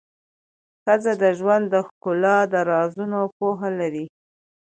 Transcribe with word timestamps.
ښځه 0.83 1.13
د 1.23 1.25
ژوند 1.39 1.65
د 1.73 1.75
ښکلا 1.87 2.37
د 2.51 2.55
رازونو 2.71 3.19
پوهه 3.37 3.69
لري. 3.79 4.05